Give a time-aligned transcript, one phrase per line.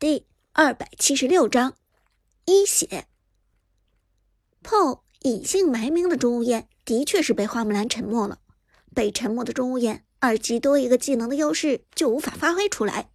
[0.00, 0.24] 第
[0.54, 1.74] 二百七十六章
[2.46, 3.04] 一血。
[4.64, 8.38] PO 隐姓埋名的钟无艳的确是被花木兰沉默了。
[8.94, 13.10] 被沉默的钟无艳，二级多一个技能的优势就无法发挥出来。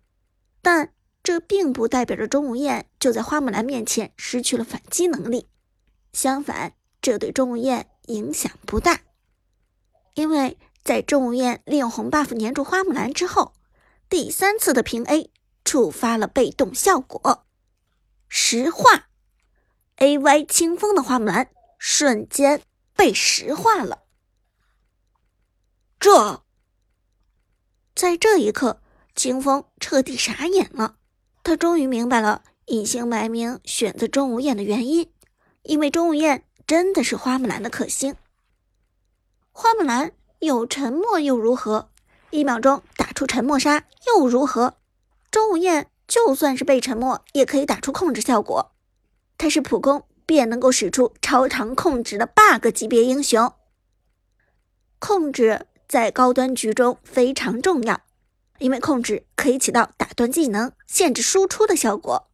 [0.61, 0.93] 但
[1.23, 5.47] 这并不代表着钟无艳就在花木兰面前失去了反击能力。
[6.13, 9.01] 相反，这对钟无艳影响不大，
[10.13, 13.53] 因为在钟无艳利用红 buff 粘住花木兰之后，
[14.07, 15.31] 第三次的平 A。
[15.65, 17.45] 触发了被动效果，
[18.29, 19.09] 石化
[19.97, 22.61] ，A Y 清风的花木兰瞬间
[22.95, 24.03] 被石化了。
[25.99, 26.43] 这，
[27.95, 28.81] 在这一刻，
[29.15, 30.97] 清风彻底傻眼了。
[31.43, 35.11] 他终于明白了隐姓埋名选择钟无艳的原因，
[35.63, 38.15] 因为钟无艳真的是花木兰的克星。
[39.51, 41.91] 花木兰有沉默又如何？
[42.29, 44.77] 一秒钟打出沉默杀又如何？
[45.35, 48.71] 钟无艳就算是被沉默，也可以打出控制效果。
[49.37, 53.51] 他是普攻便能够使出超长控制的 bug 级别英雄。
[54.97, 57.99] 控制在高端局中非常重要，
[58.59, 62.29] 因为控制可以起到打断技能、限制输出的效果。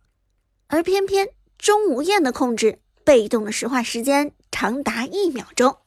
[0.67, 5.77] 而偏偏钟无艳的控制被动的石化时间长达一秒钟，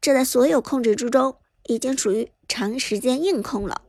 [0.00, 3.82] 这在所有控制之中已经属于长时间硬控了。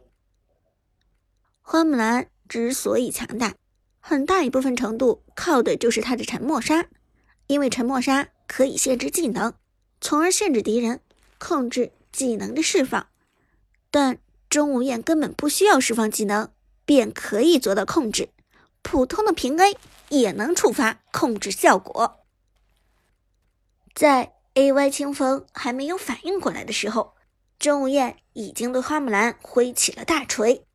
[1.62, 2.33] 花木兰。
[2.54, 3.56] 之所以强大，
[4.00, 6.86] 很大一部分程度靠的就是他的沉默杀，
[7.48, 9.56] 因为沉默杀可以限制技能，
[10.00, 11.00] 从而限制敌人
[11.40, 13.08] 控制技能的释放。
[13.90, 14.20] 但
[14.52, 16.52] 钟无艳根本不需要释放技能，
[16.86, 18.30] 便可以做到控制，
[18.84, 19.76] 普通的平 A
[20.10, 22.20] 也能触发控制效果。
[23.96, 27.16] 在 AY 清风还没有反应过来的时候，
[27.58, 30.68] 钟无艳已经对花木兰挥起了大锤。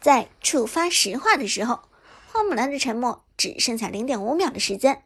[0.00, 1.82] 在触发石化的时候，
[2.32, 5.04] 花木兰的沉默只剩下零点五秒的时间，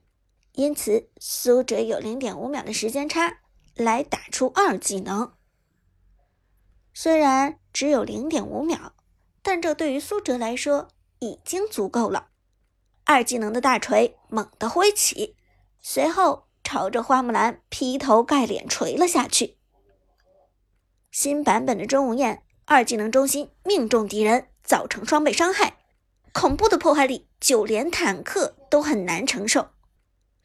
[0.53, 3.39] 因此苏哲有零点五秒的时间差
[3.75, 5.33] 来打出二技能。
[6.93, 8.95] 虽然只有零点五秒，
[9.43, 10.89] 但这对于苏哲来说
[11.19, 12.29] 已经足够了。
[13.05, 15.37] 二技能的大锤猛地挥起，
[15.81, 19.59] 随后朝着花木兰劈头盖脸锤了下去。
[21.11, 24.49] 新版本的钟无艳二技能中心命中敌人。
[24.65, 25.77] 造成双倍伤害，
[26.33, 29.71] 恐怖的破坏力，就连坦克都很难承受。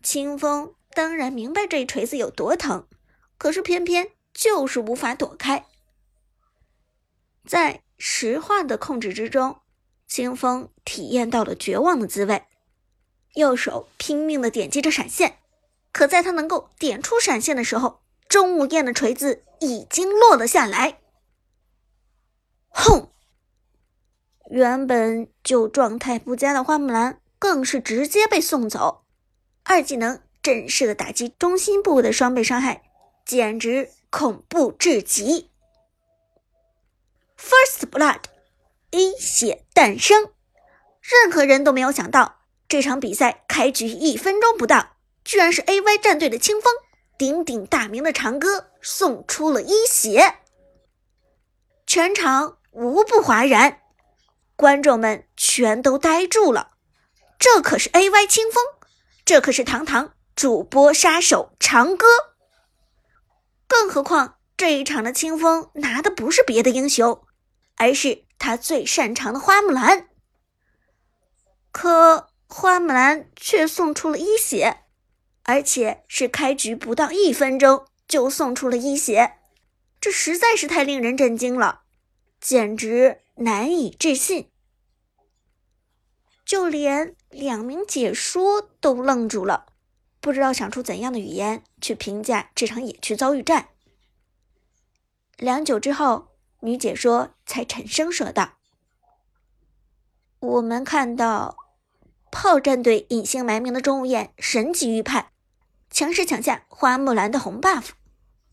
[0.03, 2.87] 清风当然明白这一锤子有多疼，
[3.37, 5.65] 可是偏偏就是无法躲开。
[7.47, 9.61] 在石化的控制之中，
[10.07, 12.43] 清风体验到了绝望的滋味。
[13.35, 15.37] 右手拼命的点击着闪现，
[15.91, 20.99] 可在他能够点出闪现的时候，钟无艳的锤子已经落了下来。
[22.67, 23.11] 轰！
[24.49, 29.03] 原本就状态不佳的花木兰，更是直接被送走。
[29.63, 32.81] 二技能正式的打击中心部位的双倍伤害，
[33.23, 35.51] 简直恐怖至极。
[37.37, 38.21] First Blood，
[38.89, 40.31] 一血诞生。
[41.01, 46.73] 任何人都没有想到，这场比赛开局一分钟不到，居然是 AY 战队的清风
[47.17, 50.39] 鼎鼎大名的长歌送出了一血，
[51.85, 53.81] 全场无不哗然。
[54.59, 56.71] 观众们全都呆住了，
[57.39, 58.61] 这可是 A Y 清风，
[59.23, 62.05] 这可是堂堂主播杀手长歌。
[63.69, 67.25] 更何况这一场的清风拿的不是别的英雄，
[67.77, 70.09] 而是他最擅长的花木兰。
[71.71, 74.81] 可花木兰却送出了一血，
[75.43, 79.35] 而且是开局不到一分钟就送出了一血，
[80.01, 81.83] 这实在是太令人震惊了，
[82.39, 83.21] 简直。
[83.41, 84.49] 难以置信，
[86.43, 89.67] 就连两名解说都愣住了，
[90.19, 93.69] 不知道想出怎样的语言去评价这场野区遭遇战。
[95.37, 98.55] 良久之后，女解说才沉声说道
[100.41, 101.55] ：“我们看到
[102.29, 105.31] 炮战队隐姓埋名的钟无艳神级预判，
[105.89, 107.91] 强势抢下花木兰的红 buff，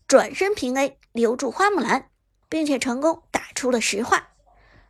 [0.07, 2.09] 转身平 A 留住花木兰，
[2.47, 3.23] 并且成功
[3.57, 4.29] 出了石化。”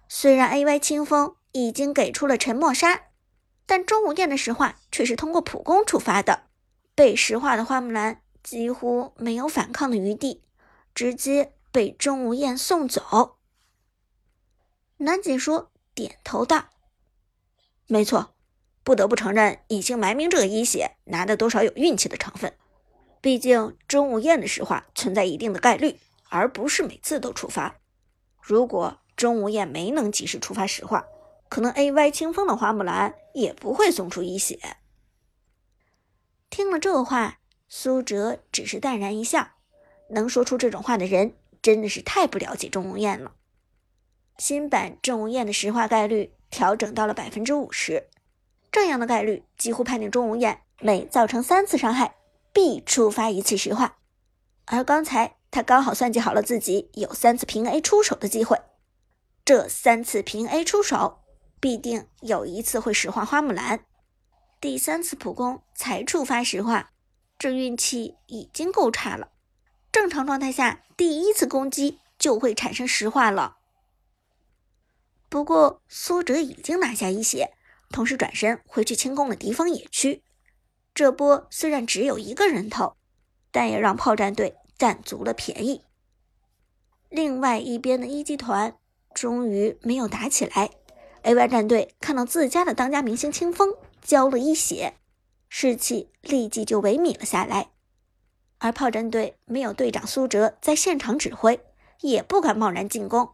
[0.10, 3.08] 虽然 A Y 清风已经给出了沉默杀，
[3.66, 6.44] 但钟无艳的石化却是通过普攻触发的。
[6.94, 10.44] 被石化的花木兰几乎没有反抗的余地，
[10.96, 13.38] 直接被钟无艳送走。
[14.98, 16.70] 男解说点头道
[17.86, 18.34] ：“没错，
[18.84, 22.58] 不得不承认，隐姓埋名这个一血拿的多少有运气的成分。
[23.20, 26.00] 毕竟钟无艳的石化存在一定的概率，
[26.30, 27.76] 而不是每次都触发。
[28.48, 31.08] 如果……”钟无艳没能及时触发石化，
[31.50, 34.60] 可能 A Y 清风的花木兰也不会送出一血。
[36.52, 39.54] 听了这话，苏哲只是淡然一笑。
[40.12, 41.34] 能说出这种话的人，
[41.64, 43.32] 真的是太不了解钟无艳了。
[44.38, 48.08] 新版钟无艳的石化概率调整到了百分之五十，
[48.72, 52.14] 这样的概率几乎判定钟无艳每造成三次伤害
[52.54, 53.98] 必触发一次石化。
[54.66, 58.62] 而刚才他刚好算计好了自己有三次平 A 出手的机会，
[59.44, 61.22] 这三次平 A 出手
[61.60, 63.84] 必定有一次会石化花木兰。
[64.62, 66.92] 第三次普攻才触发石化，
[67.40, 69.30] 这运气已经够差了。
[69.92, 73.58] 正常状态下，第一次攻击就会产生石化了。
[75.28, 77.56] 不过苏哲已经拿下一血，
[77.90, 80.22] 同时转身回去清攻了敌方野区。
[80.94, 82.96] 这波虽然只有一个人头，
[83.52, 85.84] 但也让炮战队占足了便宜。
[87.10, 88.78] 另外一边的一级团
[89.14, 90.72] 终于没有打起来
[91.24, 93.76] ，AY 战队看到自家的当家明星清风。
[94.00, 94.94] 交了一血，
[95.50, 97.72] 士气立即就萎靡了下来。
[98.60, 101.60] 而炮战队没有队长苏哲在现场指挥，
[102.00, 103.34] 也不敢贸然进攻。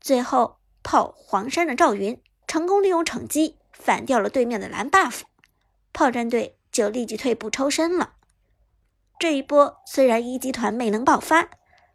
[0.00, 5.20] 最后，炮黄山的赵云成功利用惩击反掉了对面的蓝 buff，
[5.92, 8.14] 炮战队就立即退步抽身了。
[9.22, 11.48] 这一波虽然一级团没能爆发，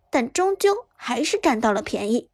[0.09, 2.29] 但终究还是占到了便宜。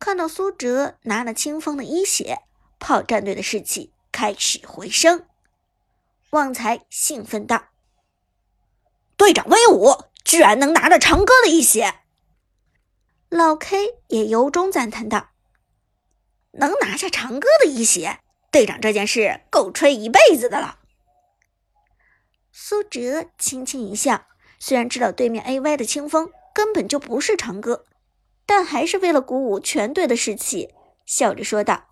[0.00, 2.40] 看到苏哲拿了清风的一血。
[2.80, 5.28] 炮战队的士气开始回升，
[6.30, 7.66] 旺财兴奋道
[9.16, 9.94] ：“队长威武，
[10.24, 12.00] 居然能拿着长歌的一血！”
[13.30, 15.28] 老 K 也由衷赞叹道
[16.58, 18.18] ：“能拿下长歌的一血，
[18.50, 20.80] 队长这件事够吹一辈子的了。”
[22.60, 24.26] 苏哲轻轻一笑，
[24.58, 27.84] 虽然知道对面 AY 的清风根本就不是长歌，
[28.44, 30.74] 但还是为了鼓舞全队的士气，
[31.06, 31.90] 笑着说道。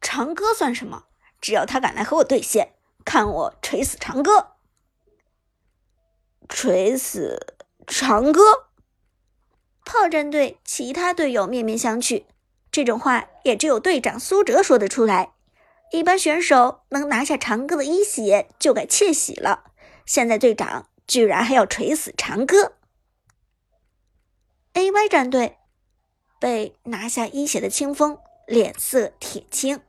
[0.00, 1.04] 长歌算什么？
[1.38, 2.72] 只要他敢来和我对线，
[3.04, 4.54] 看我锤死长歌！
[6.48, 8.40] 锤死长歌！
[9.84, 12.24] 炮战队其他队友面面相觑，
[12.72, 15.34] 这种话也只有队长苏哲说得出来。
[15.92, 19.72] 一般选手能拿下长歌的一血就该窃喜了，
[20.04, 22.76] 现在队长居然还要锤死长歌
[24.74, 25.58] ！AY 战队
[26.38, 28.18] 被拿下一血的清风。
[28.46, 29.80] 脸色铁青，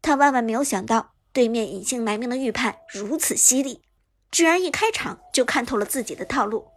[0.00, 3.82] 他万万没有想到对面隐姓埋名的预判如此犀利，
[4.30, 6.68] 居然一开场就看透了自己的套路，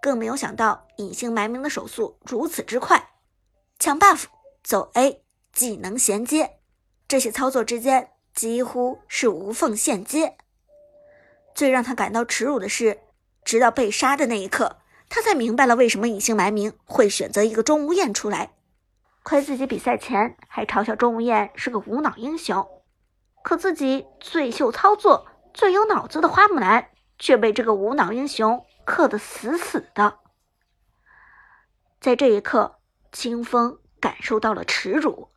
[0.00, 3.10] 更没有想到隐姓埋名的手速如此之快，
[3.78, 4.24] 抢 buff、
[4.62, 5.22] 走 A、
[5.52, 6.60] 技能衔接，
[7.14, 10.36] 这些操作之间几乎是无缝衔接。
[11.54, 13.02] 最让他感到耻辱的是，
[13.44, 14.78] 直到被杀的那一刻，
[15.08, 18.54] 他才明白了为什么隐姓埋名会选择一个钟无艳出来。
[19.22, 22.66] 亏自己比赛前还嘲笑钟无艳是个无脑英雄，
[23.44, 30.18] 可自己最秀操作、最有脑子的花木兰却被这个无脑英雄克得死死的。
[32.00, 32.80] 在这一刻，
[33.12, 35.28] 清风感受到了耻辱，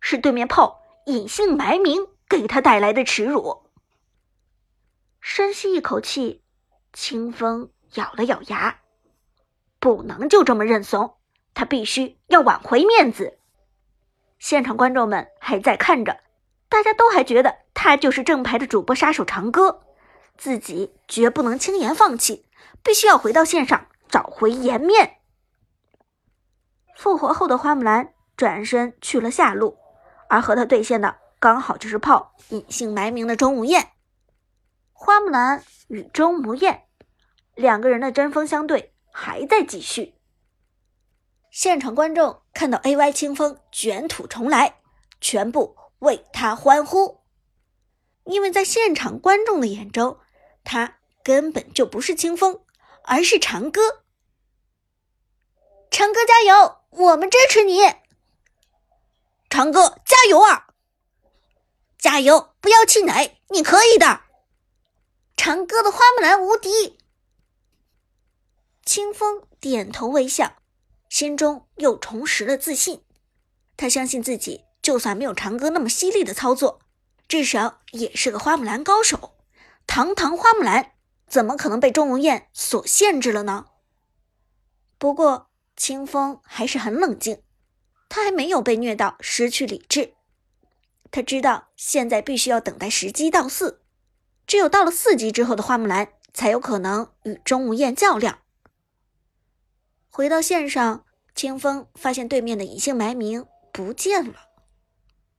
[0.00, 3.62] 是对面炮隐姓埋名给他带来的耻辱。
[5.20, 6.42] 深吸一口气，
[6.92, 8.80] 清风咬了咬牙，
[9.80, 11.16] 不能就这么认怂。
[11.54, 13.38] 他必须要挽回面子。
[14.38, 16.20] 现场观众们还在看着，
[16.68, 19.80] 大家都还觉得他就是正牌的主播杀手长歌，
[20.36, 22.44] 自己绝不能轻言放弃，
[22.82, 25.16] 必须要回到线上找回颜面。
[26.94, 29.78] 复活后的花木兰转身去了下路，
[30.28, 33.92] 而和他对线的刚好就是炮隐姓埋名的钟无艳。
[34.92, 36.84] 花木兰与钟无艳
[37.54, 40.14] 两个人的针锋相对还在继续。
[41.50, 43.12] 现场观众看到 A.Y.
[43.12, 44.80] 清风卷土重来，
[45.20, 47.20] 全部为他欢呼，
[48.24, 50.18] 因为在现场观众的眼中，
[50.62, 52.60] 他根本就不是清风，
[53.04, 54.04] 而是长歌。
[55.90, 57.80] 长歌加油，我们支持你！
[59.48, 60.68] 长歌加油啊！
[61.98, 64.22] 加油，不要气馁，你可以的！
[65.36, 66.98] 长歌的花木兰无敌。
[68.84, 70.54] 清风点头微笑。
[71.08, 73.02] 心中又重拾了自信，
[73.78, 76.80] 他相信自己，就算没有长歌那么犀利的操作，
[77.26, 79.34] 至少也是个花木兰高手。
[79.86, 80.92] 堂堂花木兰，
[81.26, 83.68] 怎么可能被钟无艳所限制了呢？
[84.98, 87.42] 不过清风还是很冷静，
[88.08, 90.14] 他还没有被虐到失去理智。
[91.10, 93.82] 他知道现在必须要等待时机到四，
[94.46, 98.40] 只有到了四级之后的花木兰，才有可能与钟无艳较量。
[100.10, 104.48] 回到线上，清风发现对面的隐姓埋名不见了。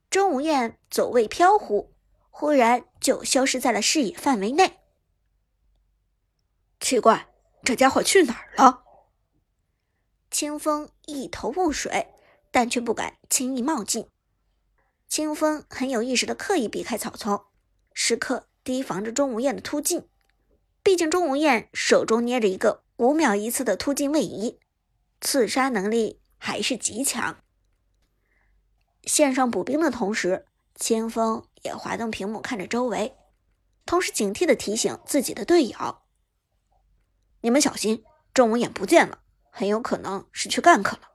[0.09, 1.93] 钟无艳走位飘忽，
[2.31, 4.79] 忽然就消失在了视野范围内。
[6.79, 7.27] 奇怪，
[7.63, 8.83] 这家伙去哪儿了？
[10.31, 12.07] 清风一头雾水，
[12.51, 14.07] 但却不敢轻易冒进。
[15.07, 17.45] 清风很有意识的刻意避开草丛，
[17.93, 20.07] 时刻提防着钟无艳的突进。
[20.83, 24.59] 毕竟钟无艳手中捏着一个五秒一次的突进位移，
[25.19, 27.43] 刺杀能力还是极强。
[29.03, 33.15] 线上补兵的同时，清风也滑动屏幕看着周围，
[33.85, 36.01] 同时警惕的提醒自己的队友
[37.41, 38.03] ：“你们小心，
[38.33, 41.08] 钟无艳不见了，很有可能是去干克了。”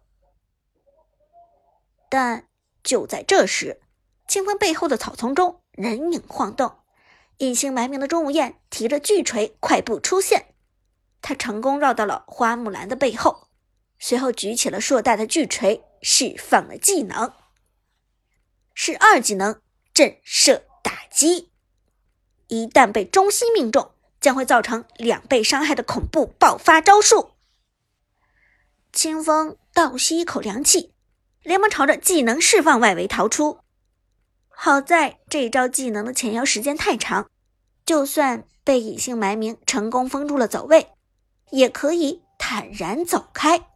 [2.14, 2.46] 但
[2.84, 3.80] 就在这时，
[4.28, 6.76] 清风背后的草丛中人影晃动。
[7.38, 10.54] 隐姓埋名的钟无艳提着巨锤快步出现，
[11.20, 13.48] 他成功绕到了花木兰的背后，
[13.98, 17.32] 随后举起了硕大的巨锤，释放了技能，
[18.74, 19.60] 是二技能
[19.92, 21.50] 震慑打击。
[22.46, 23.90] 一旦被中心命中，
[24.20, 27.32] 将会造成两倍伤害的恐怖爆发招数。
[28.92, 30.93] 清风倒吸一口凉气，
[31.44, 33.58] 连忙朝着技能释放外围逃出。
[34.48, 37.30] 好在这招技能的前摇时间太长，
[37.84, 40.88] 就算被隐姓埋名成功封住了走位，
[41.50, 43.73] 也可以坦然走开。